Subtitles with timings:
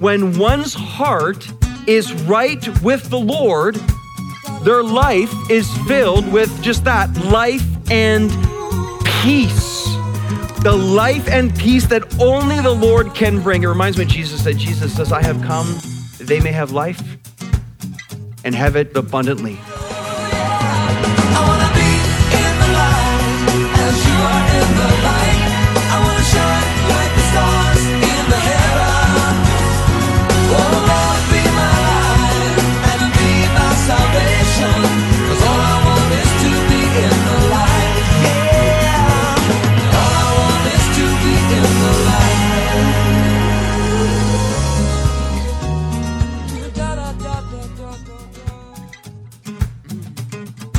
[0.00, 1.48] when one's heart
[1.86, 3.76] is right with the Lord,
[4.62, 8.30] their life is filled with just that life and
[9.22, 9.84] peace.
[10.62, 13.62] The life and peace that only the Lord can bring.
[13.62, 15.78] It reminds me of Jesus said, Jesus says, I have come
[16.20, 17.02] they may have life
[18.44, 19.58] and have it abundantly.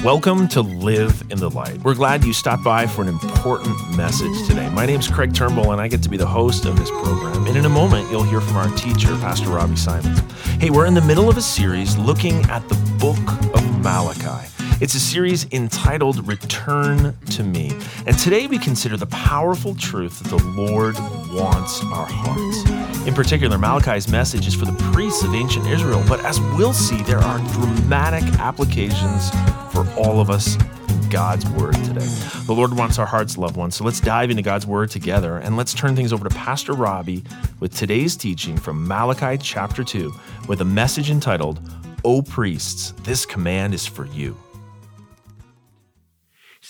[0.04, 1.78] Welcome to Live in the Light.
[1.84, 4.68] We're glad you stopped by for an important message today.
[4.70, 7.46] My name is Craig Turnbull, and I get to be the host of this program.
[7.46, 10.20] And in a moment, you'll hear from our teacher, Pastor Robbie Symons.
[10.60, 13.20] Hey, we're in the middle of a series looking at the book
[13.54, 14.48] of Malachi.
[14.82, 17.71] It's a series entitled Return to Me.
[18.07, 20.96] And today we consider the powerful truth that the Lord
[21.32, 23.07] wants our hearts.
[23.07, 26.99] In particular, Malachi's message is for the priests of ancient Israel, but as we'll see,
[27.04, 29.29] there are dramatic applications
[29.71, 30.55] for all of us
[30.90, 32.07] in God's Word today.
[32.48, 33.76] The Lord wants our hearts, loved ones.
[33.76, 37.23] So let's dive into God's Word together and let's turn things over to Pastor Robbie
[37.60, 40.12] with today's teaching from Malachi chapter 2
[40.48, 41.60] with a message entitled,
[42.04, 44.35] O priests, this command is for you.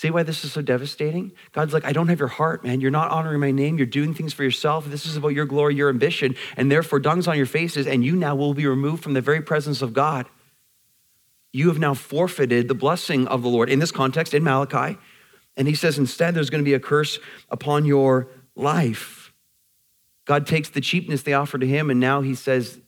[0.02, 1.30] See why this is so devastating?
[1.52, 2.80] God's like, I don't have your heart, man.
[2.80, 3.76] You're not honoring my name.
[3.76, 4.84] You're doing things for yourself.
[4.86, 8.16] This is about your glory, your ambition, and therefore dung's on your faces, and you
[8.16, 10.26] now will be removed from the very presence of God.
[11.52, 14.98] You have now forfeited the blessing of the Lord in this context, in Malachi.
[15.56, 19.32] And he says, instead, there's going to be a curse upon your life.
[20.24, 22.80] God takes the cheapness they offer to him, and now he says,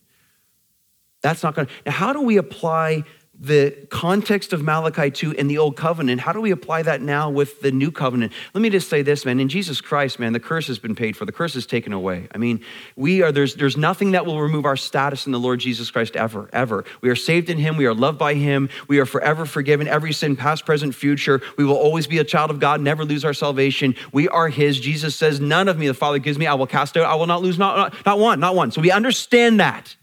[1.22, 1.72] that's not going to.
[1.86, 3.04] Now, how do we apply
[3.38, 7.28] the context of Malachi 2 in the old covenant, how do we apply that now
[7.28, 8.32] with the new covenant?
[8.54, 9.40] Let me just say this, man.
[9.40, 11.24] In Jesus Christ, man, the curse has been paid for.
[11.24, 12.28] The curse is taken away.
[12.34, 12.60] I mean,
[12.96, 16.16] we are there's there's nothing that will remove our status in the Lord Jesus Christ
[16.16, 16.84] ever, ever.
[17.00, 20.12] We are saved in him, we are loved by him, we are forever forgiven, every
[20.12, 21.42] sin, past, present, future.
[21.58, 23.94] We will always be a child of God, never lose our salvation.
[24.12, 24.78] We are his.
[24.78, 27.26] Jesus says, None of me the Father gives me, I will cast out, I will
[27.26, 28.70] not lose, not, not, not one, not one.
[28.70, 29.96] So we understand that.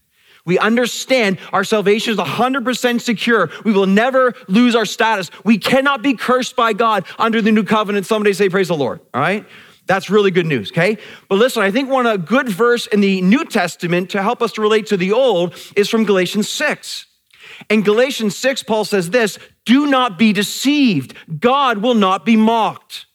[0.46, 3.50] We understand our salvation is 100% secure.
[3.64, 5.30] We will never lose our status.
[5.44, 8.06] We cannot be cursed by God under the new covenant.
[8.06, 9.02] Somebody say, Praise the Lord.
[9.14, 9.46] All right?
[9.88, 10.98] That's really good news, okay?
[11.28, 14.54] But listen, I think one a good verse in the New Testament to help us
[14.54, 17.08] to relate to the old is from Galatians 6.
[17.70, 23.06] In Galatians 6, Paul says this Do not be deceived, God will not be mocked.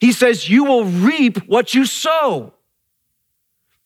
[0.00, 2.53] He says, You will reap what you sow.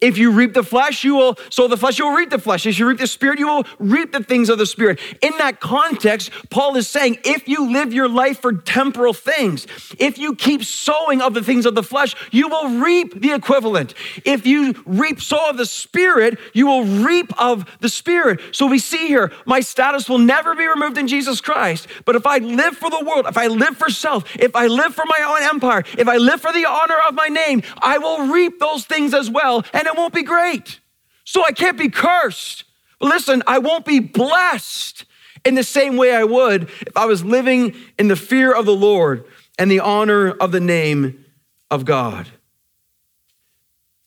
[0.00, 2.66] If you reap the flesh, you will sow the flesh, you will reap the flesh.
[2.66, 5.00] If you reap the spirit, you will reap the things of the spirit.
[5.20, 9.66] In that context, Paul is saying if you live your life for temporal things,
[9.98, 13.94] if you keep sowing of the things of the flesh, you will reap the equivalent.
[14.25, 18.41] If you reap sow of the spirit, you will reap of the spirit.
[18.53, 21.88] So we see here, my status will never be removed in Jesus Christ.
[22.04, 24.94] But if I live for the world, if I live for self, if I live
[24.94, 28.28] for my own empire, if I live for the honor of my name, I will
[28.28, 29.64] reap those things as well.
[29.72, 30.81] And it won't be great.
[31.25, 32.65] So I can't be cursed.
[32.99, 35.04] But listen, I won't be blessed
[35.44, 38.75] in the same way I would if I was living in the fear of the
[38.75, 39.25] Lord
[39.59, 41.25] and the honor of the name
[41.71, 42.28] of God.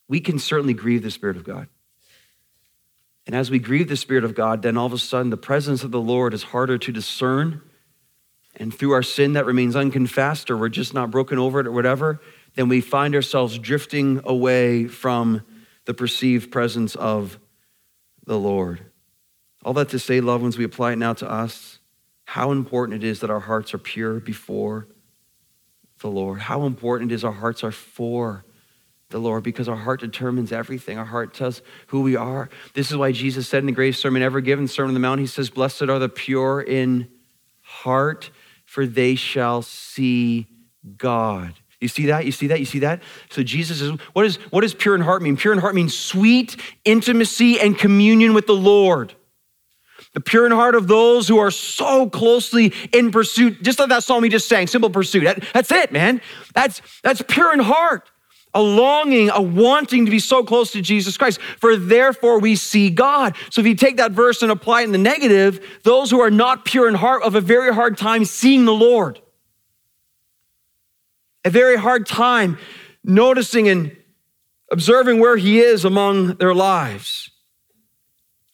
[0.08, 1.68] We can certainly grieve the Spirit of God.
[3.25, 5.84] And as we grieve the Spirit of God, then all of a sudden the presence
[5.84, 7.62] of the Lord is harder to discern.
[8.56, 11.72] And through our sin that remains unconfessed, or we're just not broken over it or
[11.72, 12.19] whatever,
[12.56, 15.44] then we find ourselves drifting away from
[15.86, 17.40] the perceived presence of
[18.25, 18.86] the Lord.
[19.64, 21.80] All that to say, loved ones, we apply it now to us.
[22.25, 24.88] How important it is that our hearts are pure before
[26.00, 26.40] the Lord.
[26.40, 28.46] How important it is our hearts are for
[29.09, 30.98] the Lord because our heart determines everything.
[30.98, 32.50] Our heart tells who we are.
[32.74, 35.19] This is why Jesus said in the greatest sermon ever given, Sermon on the Mount,
[35.19, 37.10] he says, Blessed are the pure in
[37.62, 38.31] heart,
[38.66, 40.48] for they shall see
[40.98, 41.54] God.
[41.81, 42.25] You see that?
[42.25, 42.60] You see that?
[42.60, 43.01] You see that?
[43.31, 45.36] So Jesus is what, is what does pure in heart mean?
[45.36, 46.56] Pure in heart means sweet
[46.86, 49.16] intimacy and communion with the Lord.
[50.13, 54.04] The pure in heart of those who are so closely in pursuit, just like that
[54.04, 55.24] song we just sang, simple pursuit.
[55.24, 56.22] That, that's it, man.
[56.54, 58.10] That's that's pure in heart.
[58.54, 61.39] A longing, a wanting to be so close to Jesus Christ.
[61.42, 63.36] For therefore we see God.
[63.50, 66.30] So if you take that verse and apply it in the negative, those who are
[66.30, 69.22] not pure in heart have a very hard time seeing the Lord
[71.44, 72.58] a very hard time
[73.04, 73.96] noticing and
[74.72, 77.32] observing where He is among their lives.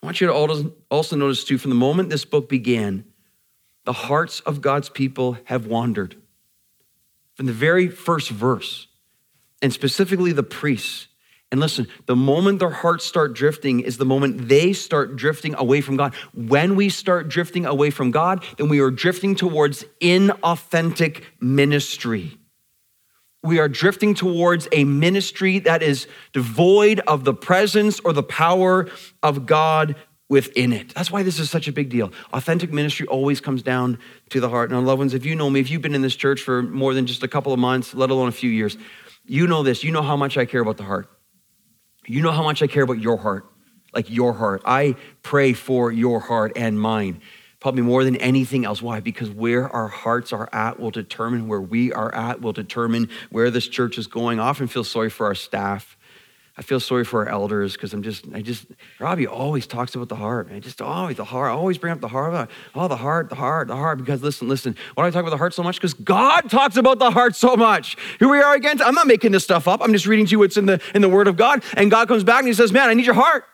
[0.02, 3.04] I want you to also notice, too, from the moment this book began,
[3.86, 6.16] the hearts of God's people have wandered.
[7.36, 8.88] From the very first verse,
[9.62, 11.08] and specifically the priests.
[11.52, 15.82] And listen, the moment their hearts start drifting is the moment they start drifting away
[15.82, 16.14] from God.
[16.34, 22.38] When we start drifting away from God, then we are drifting towards inauthentic ministry.
[23.44, 28.90] We are drifting towards a ministry that is devoid of the presence or the power
[29.24, 29.96] of God
[30.30, 30.94] within it.
[30.94, 32.12] That's why this is such a big deal.
[32.34, 34.00] Authentic ministry always comes down
[34.30, 34.72] to the heart.
[34.72, 36.94] Now, loved ones, if you know me, if you've been in this church for more
[36.94, 38.78] than just a couple of months, let alone a few years,
[39.26, 39.84] you know this.
[39.84, 41.10] You know how much I care about the heart.
[42.06, 43.46] You know how much I care about your heart,
[43.94, 44.62] like your heart.
[44.66, 47.22] I pray for your heart and mine,
[47.60, 48.82] probably more than anything else.
[48.82, 49.00] Why?
[49.00, 53.50] Because where our hearts are at will determine where we are at, will determine where
[53.50, 54.40] this church is going.
[54.40, 55.98] I often feel sorry for our staff
[56.60, 58.66] I feel sorry for our elders because I'm just, I just,
[59.00, 60.50] Robbie always talks about the heart.
[60.52, 62.50] I just always, the heart, I always bring up the heart.
[62.74, 64.00] Oh, the heart, the heart, the heart.
[64.00, 65.76] Because listen, listen, why do I talk about the heart so much?
[65.76, 67.96] Because God talks about the heart so much.
[68.18, 68.82] Here we are again.
[68.82, 69.82] I'm not making this stuff up.
[69.84, 71.64] I'm just reading to you what's in the, in the Word of God.
[71.76, 73.46] And God comes back and He says, Man, I need your heart.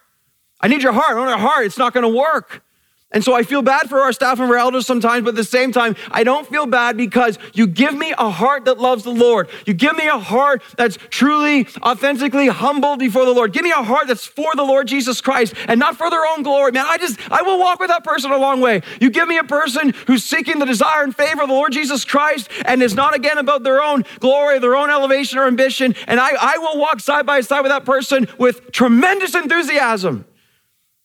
[0.61, 1.09] I need your heart.
[1.09, 1.65] I don't your heart.
[1.65, 2.63] It's not going to work.
[3.13, 5.43] And so I feel bad for our staff and our elders sometimes, but at the
[5.43, 9.11] same time, I don't feel bad because you give me a heart that loves the
[9.11, 9.49] Lord.
[9.67, 13.53] You give me a heart that's truly, authentically humble before the Lord.
[13.53, 16.41] Give me a heart that's for the Lord Jesus Christ and not for their own
[16.41, 16.71] glory.
[16.71, 18.81] Man, I just, I will walk with that person a long way.
[18.99, 22.03] You give me a person who's seeking the desire and favor of the Lord Jesus
[22.03, 25.93] Christ and is not again about their own glory, their own elevation or ambition.
[26.07, 30.25] And I, I will walk side by side with that person with tremendous enthusiasm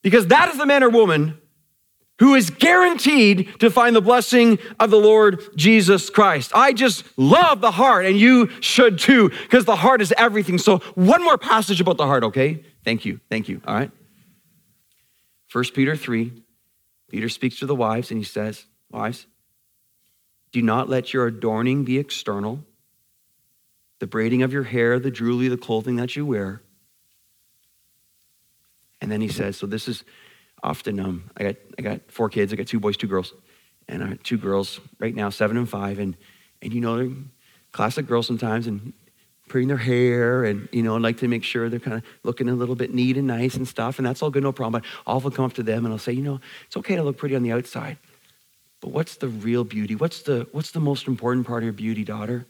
[0.02, 1.38] because that is the man or woman
[2.19, 6.50] who is guaranteed to find the blessing of the Lord Jesus Christ.
[6.55, 10.59] I just love the heart, and you should too, because the heart is everything.
[10.59, 12.65] So, one more passage about the heart, okay?
[12.85, 13.20] Thank you.
[13.31, 13.61] Thank you.
[13.67, 13.91] All right.
[15.53, 16.32] 1 Peter 3,
[17.09, 19.26] Peter speaks to the wives, and he says, Wives,
[20.53, 22.65] do not let your adorning be external,
[23.99, 26.62] the braiding of your hair, the jewelry, the clothing that you wear.
[29.00, 30.05] And then he says, So this is
[30.62, 32.52] often um, I got I got four kids.
[32.52, 33.34] I got two boys, two girls,
[33.88, 36.16] and uh, two girls right now, seven and five, and
[36.62, 37.16] and you know they're
[37.72, 38.93] classic girls sometimes, and
[39.49, 42.55] putting their hair and you know like to make sure they're kind of looking a
[42.55, 44.82] little bit neat and nice and stuff, and that's all good, no problem.
[44.82, 47.02] But I'll often come up to them and I'll say, you know, it's okay to
[47.02, 47.99] look pretty on the outside,
[48.81, 49.94] but what's the real beauty?
[49.94, 52.46] What's the what's the most important part of your beauty, daughter?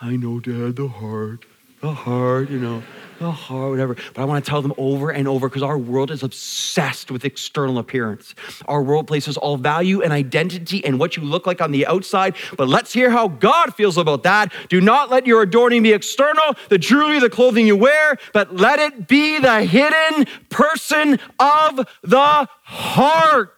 [0.00, 1.44] I know, Dad, the heart
[1.80, 2.82] the heart, you know,
[3.18, 3.94] the heart, whatever.
[4.14, 7.24] But I want to tell them over and over because our world is obsessed with
[7.24, 8.34] external appearance.
[8.66, 12.36] Our world places all value and identity in what you look like on the outside.
[12.56, 14.52] But let's hear how God feels about that.
[14.68, 18.78] Do not let your adorning be external, the jewelry, the clothing you wear, but let
[18.78, 23.57] it be the hidden person of the heart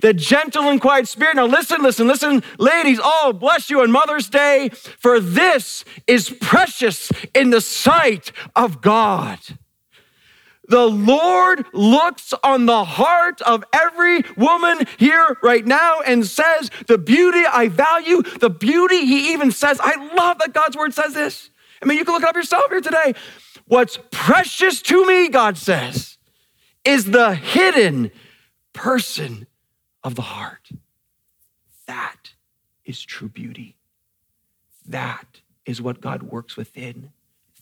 [0.00, 1.36] the gentle and quiet spirit.
[1.36, 7.10] Now, listen, listen, listen, ladies, oh, bless you on Mother's Day, for this is precious
[7.34, 9.38] in the sight of God.
[10.68, 16.98] The Lord looks on the heart of every woman here right now and says, The
[16.98, 21.50] beauty I value, the beauty, he even says, I love that God's word says this.
[21.82, 23.14] I mean, you can look it up yourself here today.
[23.66, 26.18] What's precious to me, God says,
[26.84, 28.10] is the hidden
[28.76, 29.46] person
[30.04, 30.68] of the heart.
[31.86, 32.34] That
[32.84, 33.74] is true beauty.
[34.86, 37.10] That is what God works within.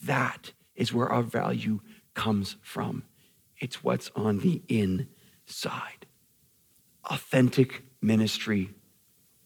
[0.02, 1.80] That is where our value
[2.12, 3.04] comes from.
[3.58, 6.06] It's what's on the inside.
[7.04, 8.70] Authentic ministry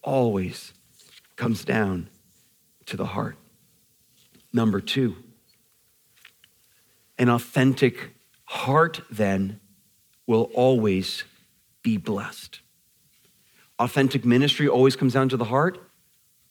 [0.03, 0.73] always
[1.37, 2.09] comes down
[2.87, 3.37] to the heart.
[4.53, 5.17] Number two,
[7.19, 9.61] an authentic heart then
[10.27, 11.25] will always
[11.89, 12.61] be blessed.
[13.79, 15.79] Authentic ministry always comes down to the heart.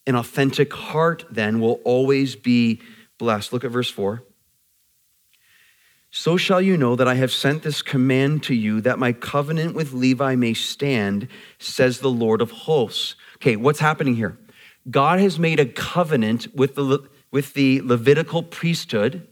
[0.08, 2.82] An authentic heart, then, will always be
[3.20, 3.54] blessed.
[3.54, 4.24] Look at verse 4.
[6.10, 9.76] So shall you know that I have sent this command to you that my covenant
[9.76, 11.28] with Levi may stand,
[11.60, 13.14] says the Lord of hosts.
[13.36, 14.40] Okay, what's happening here?
[14.90, 19.28] God has made a covenant with the, with the Levitical priesthood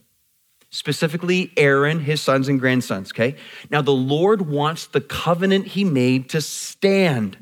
[0.76, 3.34] specifically Aaron, his sons and grandsons, okay?
[3.70, 7.38] Now, the Lord wants the covenant he made to stand.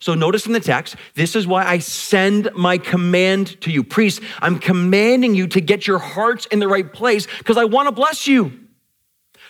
[0.00, 3.84] So, notice in the text, this is why I send my command to you.
[3.84, 7.88] Priests, I'm commanding you to get your hearts in the right place because I want
[7.88, 8.58] to bless you.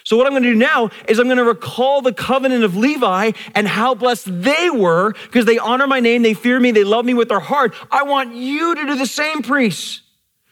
[0.02, 2.76] So, what I'm going to do now is I'm going to recall the covenant of
[2.76, 6.82] Levi and how blessed they were because they honor my name, they fear me, they
[6.82, 7.72] love me with their heart.
[7.88, 10.02] I want you to do the same, priests.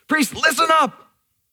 [0.07, 1.06] Priests, listen up.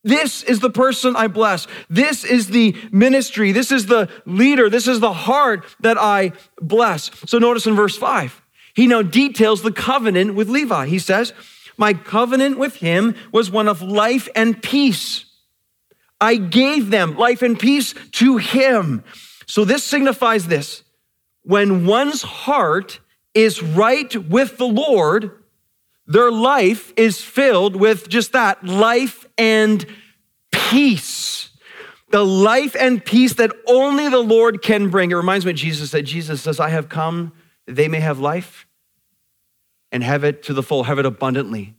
[0.04, 1.66] This is the person I bless.
[1.90, 3.52] This is the ministry.
[3.52, 4.70] This is the leader.
[4.70, 7.10] This is the heart that I bless.
[7.26, 8.42] So notice in verse five,
[8.74, 10.88] he now details the covenant with Levi.
[10.88, 11.32] He says,
[11.78, 15.26] My covenant with him was one of life and peace.
[16.20, 19.04] I gave them life and peace to him.
[19.46, 20.84] So this signifies this
[21.44, 23.00] when one's heart
[23.34, 25.32] is right with the Lord,
[26.08, 29.86] their life is filled with just that life and
[30.52, 31.50] peace.
[32.12, 35.12] The life and peace that only the Lord can bring.
[35.12, 37.32] It reminds me of Jesus said, Jesus says, I have come
[37.66, 38.68] that they may have life
[39.92, 41.76] and have it to the full, have it abundantly.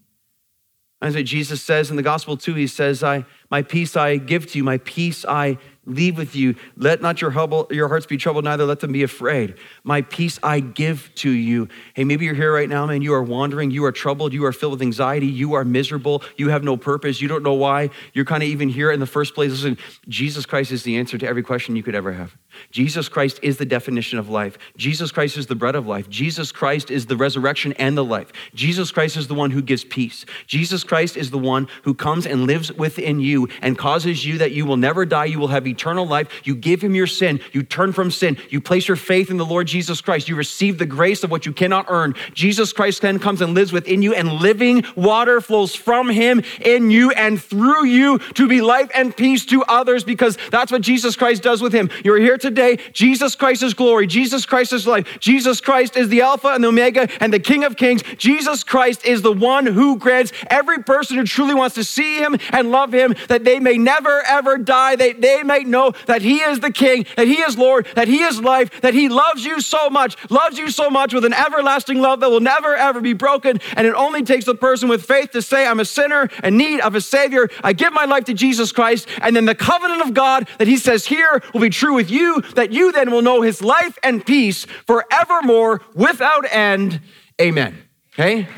[1.00, 2.54] That's what Jesus says in the gospel too.
[2.54, 6.54] He says, I, My peace I give to you, my peace I leave with you.
[6.76, 9.54] Let not your, hubble, your hearts be troubled, neither let them be afraid.
[9.82, 11.68] My peace I give to you.
[11.94, 13.02] Hey, maybe you're here right now, man.
[13.02, 16.48] You are wandering, you are troubled, you are filled with anxiety, you are miserable, you
[16.48, 19.34] have no purpose, you don't know why you're kind of even here in the first
[19.34, 19.50] place.
[19.50, 22.36] Listen, Jesus Christ is the answer to every question you could ever have.
[22.70, 24.58] Jesus Christ is the definition of life.
[24.76, 26.08] Jesus Christ is the bread of life.
[26.08, 28.32] Jesus Christ is the resurrection and the life.
[28.54, 30.24] Jesus Christ is the one who gives peace.
[30.46, 34.52] Jesus Christ is the one who comes and lives within you and causes you that
[34.52, 35.26] you will never die.
[35.26, 36.28] You will have eternal life.
[36.44, 37.40] You give him your sin.
[37.52, 38.36] You turn from sin.
[38.50, 40.28] You place your faith in the Lord Jesus Christ.
[40.28, 42.14] You receive the grace of what you cannot earn.
[42.32, 46.90] Jesus Christ then comes and lives within you, and living water flows from him in
[46.90, 51.16] you and through you to be life and peace to others because that's what Jesus
[51.16, 51.90] Christ does with him.
[52.04, 52.78] You're here today.
[52.92, 54.06] Jesus Christ is glory.
[54.06, 55.18] Jesus Christ is life.
[55.18, 58.02] Jesus Christ is the Alpha and the Omega and the King of Kings.
[58.18, 62.36] Jesus Christ is the one who grants every person who truly wants to see him
[62.50, 66.40] and love him that they may never ever die, that they may know that he
[66.40, 69.60] is the King, that he is Lord, that he is life, that he loves you
[69.60, 73.14] so much, loves you so much with an everlasting love that will never ever be
[73.14, 73.58] broken.
[73.76, 76.80] And it only takes the person with faith to say, I'm a sinner in need
[76.80, 77.48] of a Savior.
[77.62, 79.08] I give my life to Jesus Christ.
[79.22, 82.33] And then the covenant of God that he says here will be true with you,
[82.54, 87.00] that you then will know his life and peace forevermore without end.
[87.40, 87.76] Amen.
[88.14, 88.48] Okay?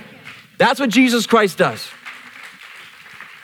[0.58, 1.88] That's what Jesus Christ does.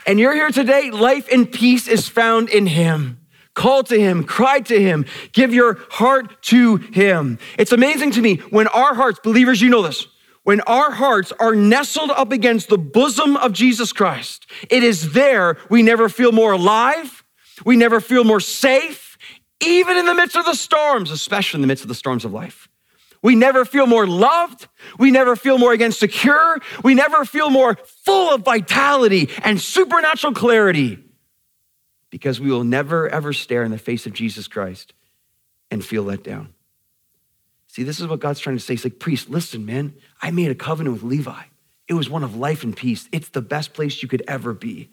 [0.05, 3.19] And you're here today, life and peace is found in him.
[3.53, 7.37] Call to him, cry to him, give your heart to him.
[7.57, 10.07] It's amazing to me when our hearts, believers, you know this,
[10.43, 15.57] when our hearts are nestled up against the bosom of Jesus Christ, it is there
[15.69, 17.23] we never feel more alive,
[17.63, 19.12] we never feel more safe,
[19.61, 22.33] even in the midst of the storms, especially in the midst of the storms of
[22.33, 22.69] life.
[23.21, 24.67] We never feel more loved.
[24.99, 26.59] We never feel more again secure.
[26.83, 30.99] We never feel more full of vitality and supernatural clarity
[32.09, 34.93] because we will never ever stare in the face of Jesus Christ
[35.71, 36.53] and feel let down.
[37.67, 38.73] See, this is what God's trying to say.
[38.73, 41.43] He's like, priest, listen, man, I made a covenant with Levi.
[41.87, 43.09] It was one of life and peace.
[43.11, 44.91] It's the best place you could ever be.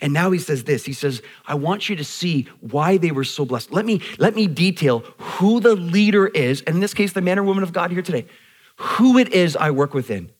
[0.00, 0.84] And now he says this.
[0.84, 3.72] He says, I want you to see why they were so blessed.
[3.72, 7.38] Let me, let me detail who the leader is, and in this case, the man
[7.38, 8.26] or woman of God here today,
[8.76, 10.30] who it is I work within.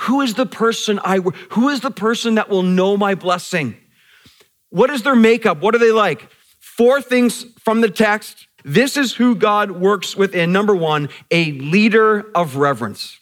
[0.00, 3.76] Who is the person I who is the person that will know my blessing?
[4.68, 5.62] What is their makeup?
[5.62, 6.30] What are they like?
[6.58, 8.46] Four things from the text.
[8.62, 10.52] This is who God works within.
[10.52, 13.18] Number one, a leader of reverence.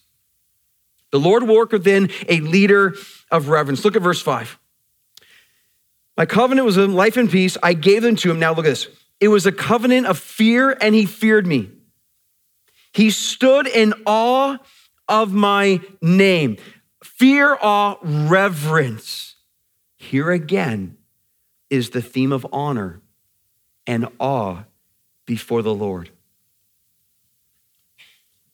[1.12, 2.96] The Lord will work within a leader
[3.30, 3.84] of reverence.
[3.84, 4.58] Look at verse five.
[6.16, 7.56] My covenant was life and peace.
[7.62, 8.38] I gave them to him.
[8.38, 8.88] Now look at this.
[9.20, 11.70] It was a covenant of fear, and he feared me.
[12.92, 14.58] He stood in awe
[15.08, 16.56] of my name.
[17.02, 19.34] Fear, awe, reverence.
[19.96, 20.96] Here again
[21.70, 23.00] is the theme of honor
[23.86, 24.64] and awe
[25.26, 26.10] before the Lord.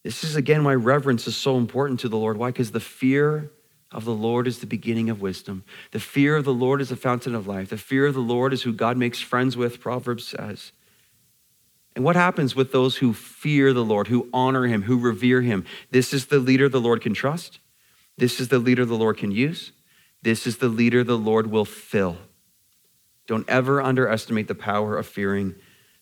[0.02, 2.38] This is again why reverence is so important to the Lord.
[2.38, 2.48] Why?
[2.48, 3.50] Because the fear
[3.92, 5.64] of the Lord is the beginning of wisdom.
[5.90, 7.70] The fear of the Lord is the fountain of life.
[7.70, 10.72] The fear of the Lord is who God makes friends with, Proverbs says.
[11.96, 15.64] And what happens with those who fear the Lord, who honor him, who revere him?
[15.90, 17.58] This is the leader the Lord can trust.
[18.16, 19.72] This is the leader the Lord can use.
[20.22, 22.18] This is the leader the Lord will fill.
[23.26, 25.56] Don't ever underestimate the power of fearing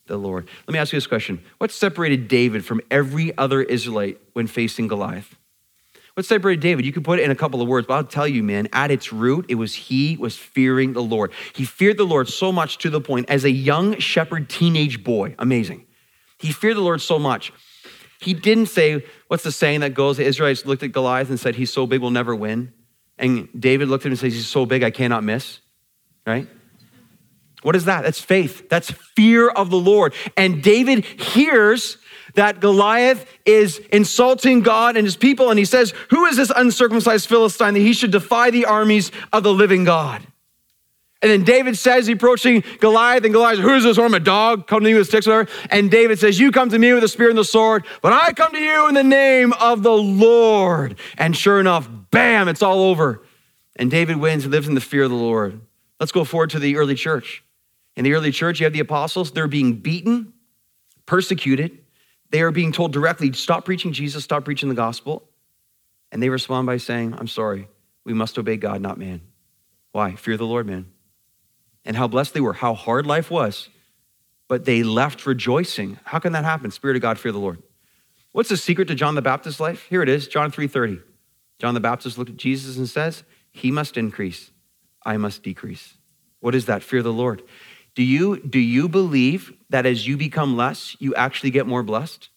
[0.07, 0.49] the Lord.
[0.67, 4.89] Let me ask you this question What separated David from every other Israelite when facing
[4.89, 5.38] Goliath?
[6.19, 6.85] What separated David?
[6.85, 8.91] You could put it in a couple of words, but I'll tell you, man, at
[8.91, 11.31] its root, it was he was fearing the Lord.
[11.55, 15.37] He feared the Lord so much to the point as a young shepherd teenage boy.
[15.39, 15.87] Amazing.
[16.41, 17.53] He feared the Lord so much.
[18.21, 20.17] He didn't say, what's the saying that goes?
[20.17, 22.73] The Israelites looked at Goliath and said, He's so big, we'll never win.
[23.17, 25.61] And David looked at him and says, He's so big, I cannot miss.
[26.27, 26.49] Right?
[27.63, 28.03] What is that?
[28.03, 28.69] That's faith.
[28.69, 30.15] That's fear of the Lord.
[30.37, 31.99] And David hears
[32.35, 37.29] that Goliath is insulting God and his people, and he says, Who is this uncircumcised
[37.29, 40.25] Philistine that he should defy the armies of the living God?
[41.21, 43.99] And then David says, approaching Goliath, and Goliath Who is this?
[43.99, 45.51] I'm a dog, come to me with sticks, whatever.
[45.69, 48.33] And David says, You come to me with the spear and the sword, but I
[48.33, 50.97] come to you in the name of the Lord.
[51.17, 53.25] And sure enough, bam, it's all over.
[53.75, 55.61] And David wins and lives in the fear of the Lord.
[55.99, 57.43] Let's go forward to the early church.
[57.99, 60.33] In the early church, you have the apostles, they're being beaten,
[61.05, 61.79] persecuted.
[62.31, 65.29] They are being told directly, Stop preaching Jesus, stop preaching the gospel.
[66.11, 67.69] And they respond by saying, I'm sorry,
[68.05, 69.21] we must obey God, not man.
[69.93, 70.15] Why?
[70.15, 70.87] Fear the Lord, man
[71.89, 73.71] and how blessed they were, how hard life was,
[74.47, 75.99] but they left rejoicing.
[76.05, 76.71] How can that happen?
[76.71, 77.63] Spirit of God, fear the Lord.
[78.33, 79.87] What's the secret to John the Baptist's life?
[79.89, 81.01] Here it is, John 3:30.
[81.59, 84.51] John the Baptist looked at Jesus and says, "He must increase,
[85.03, 85.95] I must decrease."
[86.41, 86.83] What is that?
[86.83, 87.43] Fear the Lord.
[87.99, 92.29] Do you do you believe that as you become less, you actually get more blessed?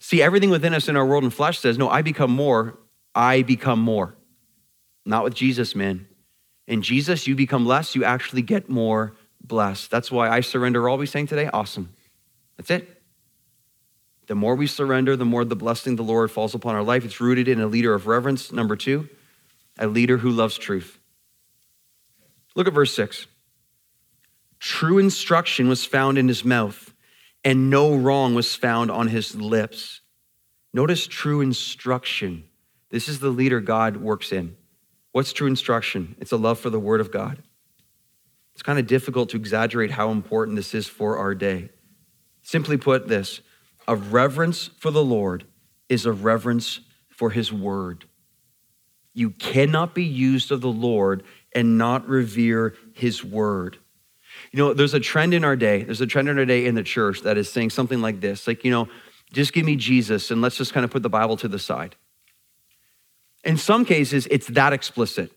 [0.00, 2.76] See, everything within us in our world and flesh says, "No, I become more,
[3.14, 4.16] I become more."
[5.06, 6.08] Not with Jesus, man.
[6.66, 9.92] In Jesus, you become less, you actually get more blessed.
[9.92, 11.48] That's why I surrender all we sang today.
[11.52, 11.90] Awesome.
[12.56, 13.00] That's it.
[14.26, 17.04] The more we surrender, the more the blessing of the Lord falls upon our life.
[17.04, 18.50] It's rooted in a leader of reverence.
[18.50, 19.08] Number two,
[19.78, 20.98] a leader who loves truth.
[22.56, 23.28] Look at verse six.
[24.60, 26.94] True instruction was found in his mouth,
[27.42, 30.02] and no wrong was found on his lips.
[30.72, 32.44] Notice true instruction.
[32.90, 34.56] This is the leader God works in.
[35.12, 36.14] What's true instruction?
[36.20, 37.42] It's a love for the Word of God.
[38.54, 41.70] It's kind of difficult to exaggerate how important this is for our day.
[42.42, 43.40] Simply put, this
[43.88, 45.44] a reverence for the Lord
[45.88, 48.04] is a reverence for His Word.
[49.14, 53.78] You cannot be used of the Lord and not revere His Word.
[54.52, 56.74] You know, there's a trend in our day, there's a trend in our day in
[56.74, 58.88] the church that is saying something like this like, you know,
[59.32, 61.96] just give me Jesus and let's just kind of put the Bible to the side.
[63.44, 65.32] In some cases, it's that explicit.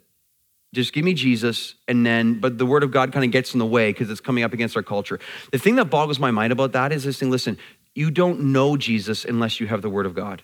[0.74, 3.60] Just give me Jesus, and then, but the word of God kind of gets in
[3.60, 5.20] the way because it's coming up against our culture.
[5.52, 7.60] The thing that boggles my mind about that is this thing listen,
[7.94, 10.42] you don't know Jesus unless you have the word of God.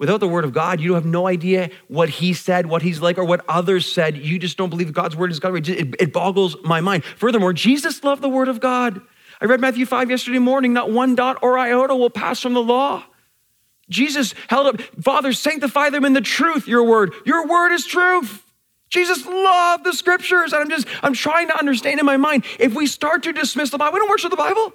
[0.00, 3.18] Without the word of God, you have no idea what he said, what he's like,
[3.18, 4.16] or what others said.
[4.16, 5.68] You just don't believe God's word is God.
[5.68, 7.04] It, it boggles my mind.
[7.04, 9.02] Furthermore, Jesus loved the word of God.
[9.42, 10.72] I read Matthew 5 yesterday morning.
[10.72, 13.04] Not one dot or iota will pass from the law.
[13.90, 17.12] Jesus held up, Father, sanctify them in the truth, your word.
[17.26, 18.42] Your word is truth.
[18.88, 20.54] Jesus loved the scriptures.
[20.54, 22.44] And I'm just, I'm trying to understand in my mind.
[22.58, 24.72] If we start to dismiss the Bible, we don't worship the Bible.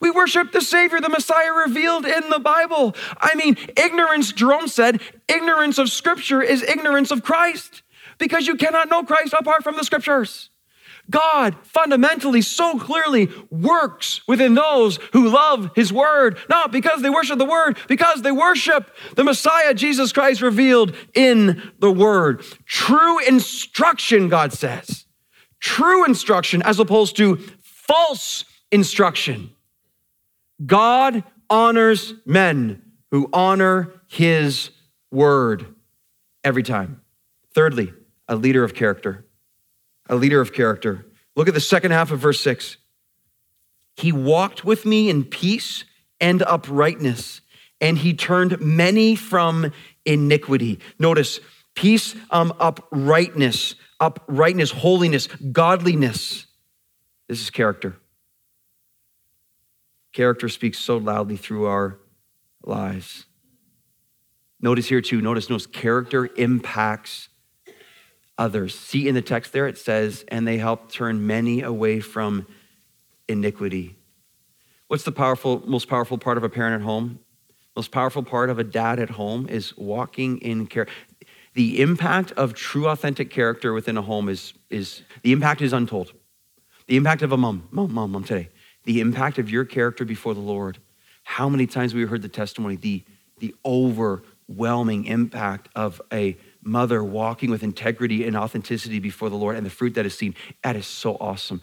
[0.00, 2.94] We worship the Savior, the Messiah revealed in the Bible.
[3.18, 7.82] I mean, ignorance, Jerome said, ignorance of scripture is ignorance of Christ
[8.18, 10.50] because you cannot know Christ apart from the scriptures.
[11.08, 17.38] God fundamentally, so clearly works within those who love his word, not because they worship
[17.38, 22.44] the word, because they worship the Messiah, Jesus Christ, revealed in the word.
[22.64, 25.06] True instruction, God says.
[25.60, 29.50] True instruction as opposed to false instruction.
[30.64, 34.70] God honors men who honor his
[35.10, 35.66] word
[36.42, 37.02] every time.
[37.54, 37.92] Thirdly,
[38.28, 39.26] a leader of character
[40.08, 41.06] a leader of character.
[41.34, 42.76] Look at the second half of verse six.
[43.96, 45.84] He walked with me in peace
[46.20, 47.40] and uprightness,
[47.80, 49.72] and he turned many from
[50.04, 50.80] iniquity.
[50.98, 51.40] Notice
[51.74, 56.46] peace, um, uprightness, uprightness, holiness, godliness.
[57.28, 57.96] This is character.
[60.16, 61.98] Character speaks so loudly through our
[62.64, 63.26] lives.
[64.62, 67.28] Notice here too, notice, notice character impacts
[68.38, 68.74] others.
[68.74, 72.46] See in the text there, it says, and they help turn many away from
[73.28, 73.94] iniquity.
[74.86, 77.18] What's the powerful, most powerful part of a parent at home?
[77.76, 80.86] Most powerful part of a dad at home is walking in care.
[81.52, 86.14] The impact of true, authentic character within a home is, is the impact is untold.
[86.86, 88.48] The impact of a mom, mom, mom, mom today.
[88.86, 90.78] The impact of your character before the Lord.
[91.22, 93.04] How many times we heard the testimony, the,
[93.38, 99.64] the overwhelming impact of a mother walking with integrity and authenticity before the Lord and
[99.64, 100.34] the fruit that is seen.
[100.62, 101.62] That is so awesome.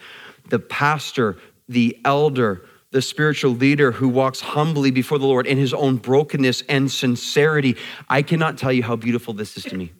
[0.49, 5.73] The pastor, the elder, the spiritual leader who walks humbly before the Lord in his
[5.73, 7.75] own brokenness and sincerity.
[8.07, 9.91] I cannot tell you how beautiful this is to me.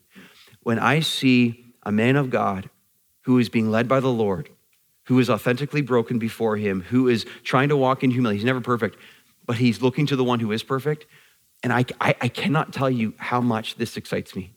[0.62, 2.70] When I see a man of God
[3.22, 4.50] who is being led by the Lord,
[5.06, 8.62] who is authentically broken before him, who is trying to walk in humility, he's never
[8.62, 8.98] perfect,
[9.46, 11.06] but he's looking to the one who is perfect.
[11.62, 14.54] And I, I, I cannot tell you how much this excites me.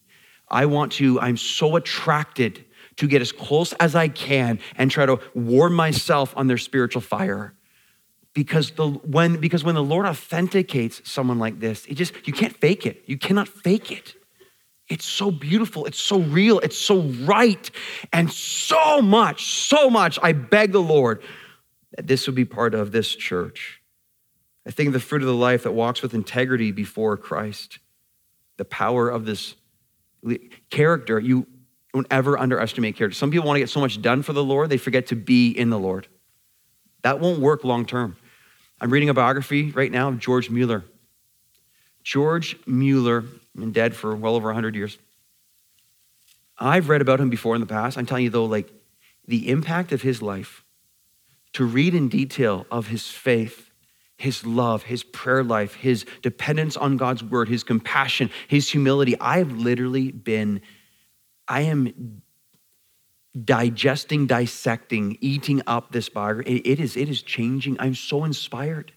[0.49, 2.65] I want to, I'm so attracted
[2.97, 7.03] to get as close as I can and try to warm myself on their spiritual
[7.03, 7.55] fire.
[8.33, 12.55] Because the when because when the Lord authenticates someone like this, it just you can't
[12.55, 13.03] fake it.
[13.07, 14.15] You cannot fake it.
[14.89, 15.85] It's so beautiful.
[15.87, 16.61] It's so real.
[16.61, 17.71] It's so right.
[18.13, 20.19] And so much, so much.
[20.23, 21.23] I beg the Lord
[21.97, 23.81] that this would be part of this church.
[24.67, 27.79] I think of the fruit of the life that walks with integrity before Christ,
[28.57, 29.55] the power of this
[30.71, 31.21] character.
[31.21, 31.47] You
[31.95, 33.17] don't ever underestimate character.
[33.17, 35.51] Some people want to get so much done for the Lord, they forget to be
[35.51, 36.09] in the Lord.
[37.03, 38.17] That won't work long term.
[38.81, 40.85] I'm reading a biography right now of George Mueller.
[42.07, 43.25] George Mueller,
[43.57, 44.97] been dead for well over 100 years.
[46.57, 47.99] I've read about him before in the past.
[47.99, 48.73] I'm telling you, though, like
[49.27, 50.65] the impact of his life,
[51.55, 53.73] to read in detail of his faith,
[54.17, 59.19] his love, his prayer life, his dependence on God's word, his compassion, his humility.
[59.21, 60.61] I've literally been,
[61.49, 62.23] I am
[63.45, 66.59] digesting, dissecting, eating up this biography.
[66.59, 67.79] It is, it is changing.
[67.81, 68.93] I'm so inspired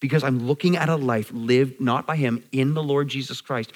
[0.00, 3.72] because I'm looking at a life lived not by him in the Lord Jesus Christ,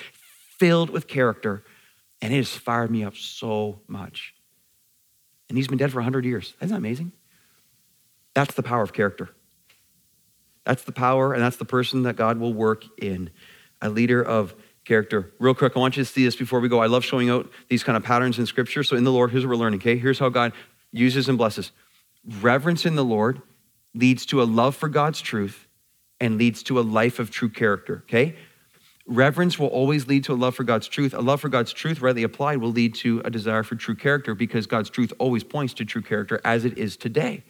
[0.58, 1.62] filled with character,
[2.20, 4.34] and it has fired me up so much.
[5.48, 6.54] And he's been dead for 100 years.
[6.60, 7.12] Isn't that amazing?
[8.34, 9.30] That's the power of character.
[10.64, 13.30] That's the power, and that's the person that God will work in.
[13.82, 14.54] A leader of
[14.86, 15.32] character.
[15.38, 16.80] Real quick, I want you to see this before we go.
[16.80, 18.82] I love showing out these kind of patterns in Scripture.
[18.82, 19.98] So, in the Lord, here's what we're learning, okay?
[19.98, 20.52] Here's how God
[20.90, 21.72] uses and blesses.
[22.40, 23.42] Reverence in the Lord
[23.94, 25.66] leads to a love for God's truth
[26.20, 28.36] and leads to a life of true character, okay?
[29.06, 31.12] Reverence will always lead to a love for God's truth.
[31.12, 34.34] A love for God's truth, rightly applied, will lead to a desire for true character
[34.34, 37.44] because God's truth always points to true character as it is today.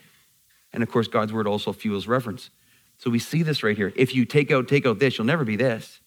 [0.73, 2.51] And of course, God's word also fuels reverence.
[2.99, 3.93] So we see this right here.
[3.95, 6.01] If you take out, take out this, you'll never be this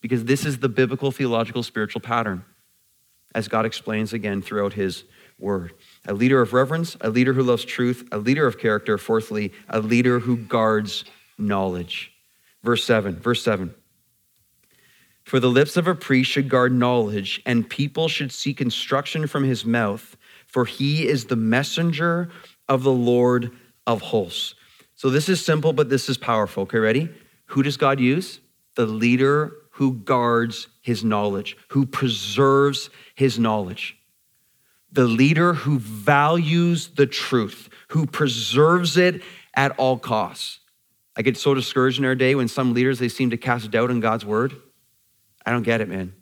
[0.00, 2.44] because this is the biblical, theological, spiritual pattern,
[3.34, 5.04] as God explains again throughout his
[5.38, 5.72] word.
[6.06, 9.80] A leader of reverence, a leader who loves truth, a leader of character, fourthly, a
[9.80, 11.04] leader who guards
[11.42, 12.12] knowledge.
[12.62, 13.74] Verse 7, verse 7.
[15.24, 19.44] For the lips of a priest should guard knowledge, and people should seek instruction from
[19.44, 22.30] his mouth, for he is the messenger
[22.68, 23.50] of the Lord
[23.86, 24.54] of hosts.
[24.94, 26.64] So this is simple, but this is powerful.
[26.64, 27.08] Okay, ready?
[27.46, 28.40] Who does God use?
[28.74, 33.96] The leader who guards his knowledge, who preserves his knowledge.
[34.92, 39.22] The leader who values the truth, who preserves it
[39.54, 40.60] at all costs.
[41.16, 43.90] I get so discouraged in our day when some leaders they seem to cast doubt
[43.90, 44.54] on God's word.
[45.44, 46.14] I don't get it, man.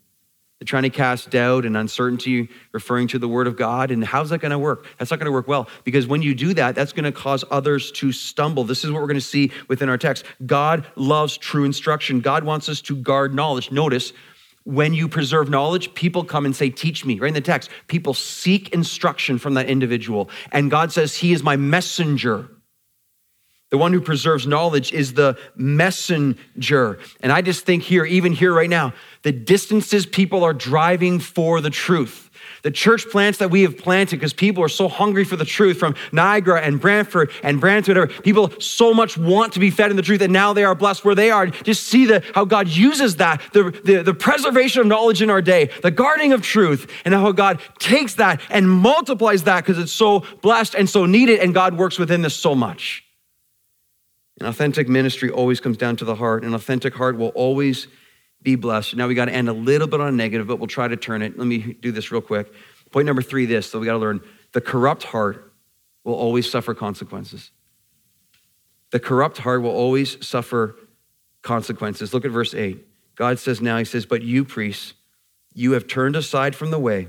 [0.60, 3.90] They're trying to cast doubt and uncertainty, referring to the word of God.
[3.90, 4.86] And how's that going to work?
[4.98, 7.44] That's not going to work well because when you do that, that's going to cause
[7.50, 8.64] others to stumble.
[8.64, 10.24] This is what we're going to see within our text.
[10.44, 13.72] God loves true instruction, God wants us to guard knowledge.
[13.72, 14.12] Notice,
[14.64, 17.70] when you preserve knowledge, people come and say, Teach me, right in the text.
[17.86, 20.28] People seek instruction from that individual.
[20.52, 22.50] And God says, He is my messenger.
[23.70, 26.98] The one who preserves knowledge is the messenger.
[27.20, 31.60] And I just think here, even here right now, the distances people are driving for
[31.60, 32.30] the truth.
[32.62, 35.78] The church plants that we have planted because people are so hungry for the truth
[35.78, 38.20] from Niagara and Brantford and Brampton, whatever.
[38.22, 41.04] People so much want to be fed in the truth and now they are blessed
[41.04, 41.46] where they are.
[41.46, 45.40] Just see the, how God uses that, the, the, the preservation of knowledge in our
[45.40, 49.92] day, the guarding of truth, and how God takes that and multiplies that because it's
[49.92, 53.04] so blessed and so needed, and God works within this so much.
[54.40, 56.44] An authentic ministry always comes down to the heart.
[56.44, 57.88] An authentic heart will always
[58.42, 58.96] be blessed.
[58.96, 60.96] Now we got to end a little bit on a negative, but we'll try to
[60.96, 61.38] turn it.
[61.38, 62.52] Let me do this real quick.
[62.90, 64.20] Point number three this, so we got to learn
[64.52, 65.52] the corrupt heart
[66.04, 67.50] will always suffer consequences.
[68.90, 70.76] The corrupt heart will always suffer
[71.42, 72.12] consequences.
[72.12, 72.84] Look at verse 8.
[73.14, 74.94] God says now, He says, But you, priests,
[75.52, 77.08] you have turned aside from the way.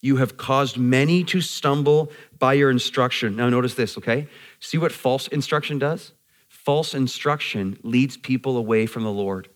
[0.00, 3.36] You have caused many to stumble by your instruction.
[3.36, 4.28] Now, notice this, okay?
[4.60, 6.12] See what false instruction does?
[6.48, 9.48] False instruction leads people away from the Lord.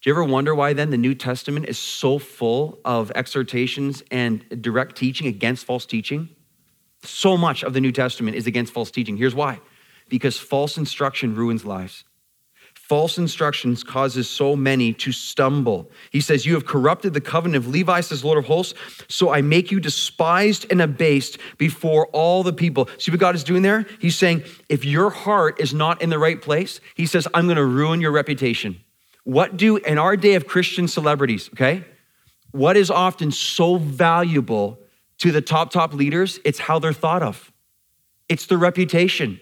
[0.00, 4.44] Do you ever wonder why then the New Testament is so full of exhortations and
[4.60, 6.28] direct teaching against false teaching?
[7.04, 9.16] So much of the New Testament is against false teaching.
[9.16, 9.60] Here's why
[10.08, 12.04] because false instruction ruins lives
[12.88, 15.90] false instructions causes so many to stumble.
[16.10, 18.74] He says, You have corrupted the covenant of Levi, says Lord of hosts,
[19.08, 22.90] so I make you despised and abased before all the people.
[22.98, 23.86] See what God is doing there?
[24.00, 27.56] He's saying, If your heart is not in the right place, He says, I'm going
[27.56, 28.80] to ruin your reputation.
[29.24, 31.84] What do, in our day of Christian celebrities, okay,
[32.50, 34.78] what is often so valuable
[35.18, 36.40] to the top, top leaders?
[36.44, 37.52] It's how they're thought of,
[38.28, 39.40] it's their reputation.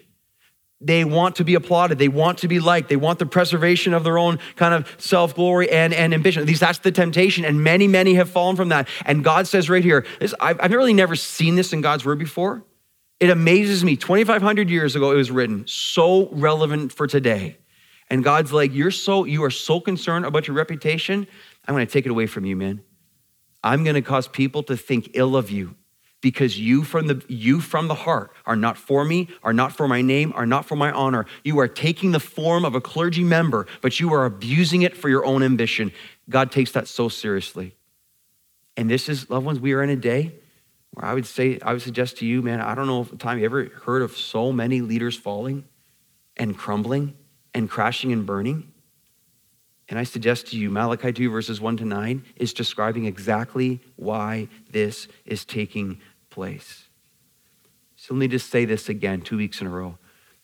[0.81, 1.99] They want to be applauded.
[1.99, 2.89] They want to be liked.
[2.89, 6.41] They want the preservation of their own kind of self glory and, and ambition.
[6.41, 7.45] At least that's the temptation.
[7.45, 8.87] And many, many have fallen from that.
[9.05, 12.17] And God says right here, this, I've, I've really never seen this in God's word
[12.17, 12.63] before.
[13.19, 13.95] It amazes me.
[13.95, 17.57] 2,500 years ago, it was written, so relevant for today.
[18.09, 21.27] And God's like, you're so, you are so concerned about your reputation.
[21.67, 22.81] I'm going to take it away from you, man.
[23.63, 25.75] I'm going to cause people to think ill of you
[26.21, 29.87] because you from the you from the heart are not for me are not for
[29.87, 31.25] my name are not for my honor.
[31.43, 35.09] You are taking the form of a clergy member but you are abusing it for
[35.09, 35.91] your own ambition.
[36.29, 37.75] God takes that so seriously.
[38.77, 40.33] And this is loved ones we are in a day
[40.91, 43.39] where i would say i would suggest to you man i don't know if time
[43.39, 45.63] you ever heard of so many leaders falling
[46.37, 47.15] and crumbling
[47.53, 48.71] and crashing and burning.
[49.89, 54.47] And I suggest to you, Malachi 2, verses 1 to 9, is describing exactly why
[54.71, 55.99] this is taking
[56.31, 56.85] place.
[58.09, 59.97] Let me just say this again, two weeks in a row.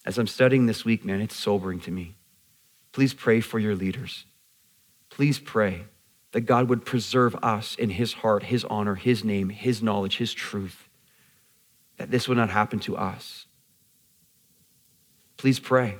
[0.06, 2.16] As I'm studying this week, man, it's sobering to me.
[2.92, 4.26] Please pray for your leaders.
[5.10, 5.86] Please pray
[6.32, 10.34] that God would preserve us in his heart, his honor, his name, his knowledge, his
[10.34, 10.88] truth,
[11.98, 13.48] that this would not happen to us.
[15.36, 15.96] Please pray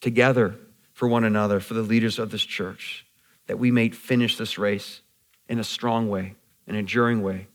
[0.00, 0.56] together
[0.92, 3.06] for one another, for the leaders of this church,
[3.46, 5.00] that we may finish this race
[5.48, 7.48] in a strong way, an enduring way,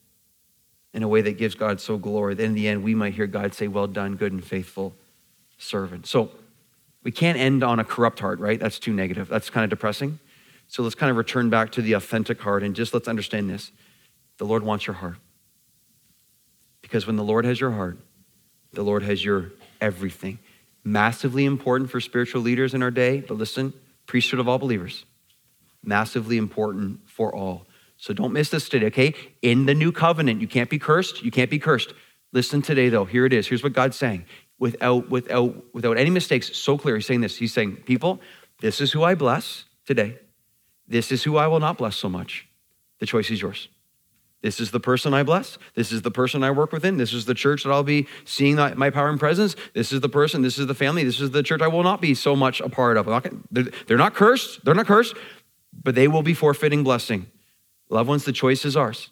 [0.94, 3.28] in a way that gives God so glory that in the end we might hear
[3.28, 4.96] God say, Well done, good and faithful
[5.58, 6.08] servant.
[6.08, 6.32] So
[7.04, 8.60] we can't end on a corrupt heart, right?
[8.60, 9.28] That's too negative.
[9.28, 10.20] That's kind of depressing.
[10.68, 13.72] So let's kind of return back to the authentic heart and just let's understand this.
[14.38, 15.18] The Lord wants your heart.
[16.82, 17.98] Because when the Lord has your heart,
[18.74, 20.40] the Lord has your everything.
[20.84, 23.74] Massively important for spiritual leaders in our day, but listen,
[24.06, 25.06] priesthood of all believers.
[25.84, 27.66] Massively important for all.
[28.02, 29.14] So don't miss this today, okay?
[29.42, 31.22] In the new covenant, you can't be cursed.
[31.22, 31.94] You can't be cursed.
[32.32, 33.04] Listen today, though.
[33.04, 33.46] Here it is.
[33.46, 34.26] Here's what God's saying.
[34.58, 36.96] Without, without, without any mistakes, so clear.
[36.96, 37.36] He's saying this.
[37.36, 38.22] He's saying, people,
[38.62, 40.18] this is who I bless today.
[40.88, 42.48] This is who I will not bless so much.
[43.00, 43.68] The choice is yours.
[44.42, 45.58] This is the person I bless.
[45.76, 46.96] This is the person I work within.
[46.96, 49.58] This is the church that I'll be seeing my power and presence.
[49.74, 50.42] This is the person.
[50.42, 51.04] This is the family.
[51.04, 53.08] This is the church I will not be so much a part of.
[53.52, 54.64] They're not cursed.
[54.64, 55.16] They're not cursed,
[55.74, 57.30] but they will be forfeiting blessing.
[57.90, 59.10] Loved ones, the choice is ours.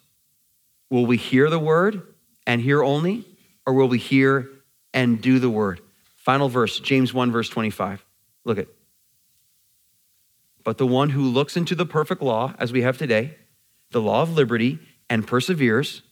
[0.90, 2.02] Will we hear the word
[2.46, 3.26] and hear only,
[3.66, 4.48] or will we hear
[4.94, 5.80] and do the word?
[6.16, 8.04] Final verse, James 1, verse 25.
[8.44, 8.68] Look at.
[10.64, 13.36] But the one who looks into the perfect law, as we have today,
[13.90, 14.78] the law of liberty,
[15.10, 16.02] and perseveres,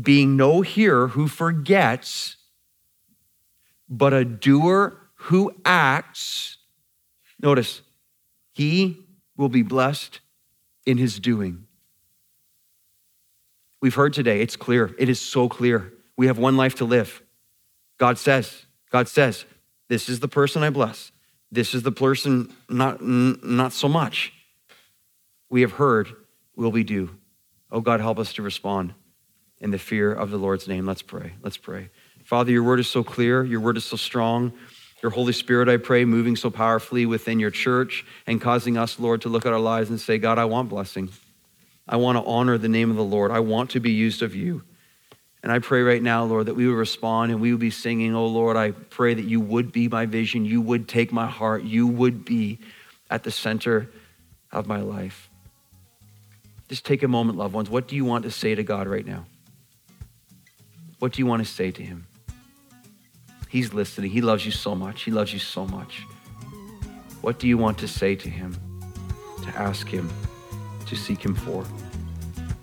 [0.00, 2.36] being no hearer who forgets,
[3.88, 6.58] but a doer who acts.
[7.40, 7.82] Notice,
[8.52, 9.02] he
[9.36, 10.20] will be blessed
[10.86, 11.66] in his doing.
[13.82, 14.94] We've heard today, it's clear.
[14.98, 15.92] It is so clear.
[16.16, 17.22] We have one life to live.
[17.98, 19.44] God says, God says,
[19.88, 21.12] this is the person I bless.
[21.52, 24.32] This is the person not, not so much.
[25.50, 26.08] We have heard,
[26.56, 27.10] will we do?
[27.70, 28.94] Oh God, help us to respond
[29.60, 30.86] in the fear of the Lord's name.
[30.86, 31.34] Let's pray.
[31.42, 31.90] Let's pray.
[32.24, 34.52] Father, your word is so clear, your word is so strong.
[35.02, 39.22] Your Holy Spirit, I pray, moving so powerfully within your church and causing us, Lord,
[39.22, 41.10] to look at our lives and say, God, I want blessing.
[41.86, 43.30] I want to honor the name of the Lord.
[43.30, 44.62] I want to be used of you.
[45.42, 48.16] And I pray right now, Lord, that we would respond and we would be singing,
[48.16, 50.44] Oh Lord, I pray that you would be my vision.
[50.44, 51.62] You would take my heart.
[51.62, 52.58] You would be
[53.10, 53.88] at the center
[54.50, 55.30] of my life.
[56.68, 57.70] Just take a moment, loved ones.
[57.70, 59.26] What do you want to say to God right now?
[60.98, 62.06] What do you want to say to Him?
[63.48, 64.10] He's listening.
[64.10, 65.02] He loves you so much.
[65.02, 66.02] He loves you so much.
[67.20, 68.56] What do you want to say to Him?
[69.42, 70.10] To ask Him,
[70.86, 71.64] to seek Him for?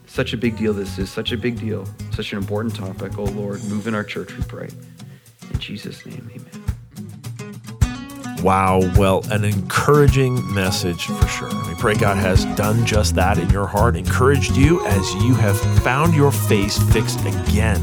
[0.05, 3.17] Such a big deal this is, such a big deal, such an important topic.
[3.17, 4.69] Oh Lord, move in our church, we pray.
[5.51, 6.63] In Jesus' name, amen.
[8.43, 8.79] Wow.
[8.97, 11.49] Well, an encouraging message for sure.
[11.67, 15.57] We pray God has done just that in your heart, encouraged you as you have
[15.81, 17.81] found your face fixed again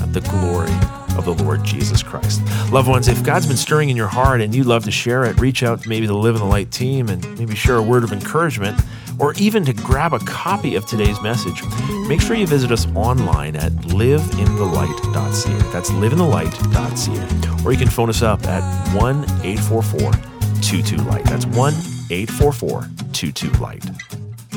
[0.00, 2.40] at the glory of the Lord Jesus Christ.
[2.72, 5.38] Loved ones, if God's been stirring in your heart and you'd love to share it,
[5.40, 8.04] reach out to maybe the Live in the Light team and maybe share a word
[8.04, 8.80] of encouragement
[9.18, 11.62] or even to grab a copy of today's message.
[12.06, 15.72] Make sure you visit us online at liveinthelight.ca.
[15.72, 17.64] That's liveinthelight.ca.
[17.66, 20.12] Or you can phone us up at 1 844
[20.62, 21.24] 22 Light.
[21.24, 21.74] That's 1
[22.10, 23.84] 844 22 Light.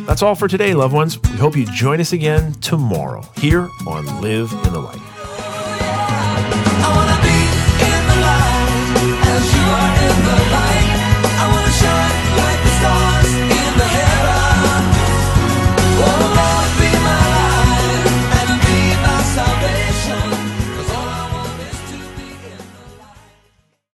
[0.06, 1.21] That's all for today, loved ones.
[1.21, 5.11] We hope you join us again tomorrow here on Live in the Light.